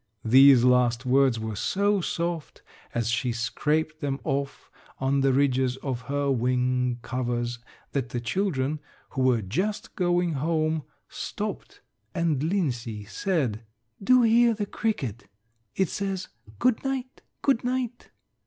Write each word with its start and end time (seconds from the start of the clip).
These 0.25 0.63
last 0.63 1.05
words 1.05 1.39
were 1.39 1.55
so 1.55 2.01
soft 2.01 2.63
as 2.95 3.07
she 3.07 3.31
scraped 3.31 3.99
them 4.01 4.19
off 4.23 4.71
on 4.99 5.21
the 5.21 5.31
ridges 5.31 5.77
of 5.77 6.01
her 6.09 6.31
wing 6.31 6.97
covers 7.03 7.59
that 7.91 8.09
the 8.09 8.19
children, 8.19 8.79
who 9.11 9.21
were 9.21 9.43
just 9.43 9.95
going 9.95 10.33
home, 10.33 10.81
stopped 11.07 11.81
and 12.15 12.41
Linsey 12.41 13.05
said, 13.05 13.63
"Do 14.03 14.23
hear 14.23 14.55
the 14.55 14.65
cricket 14.65 15.27
it 15.75 15.89
says, 15.89 16.29
'Good 16.57 16.83
night; 16.83 17.21
good 17.43 17.63
night.'" 17.63 18.09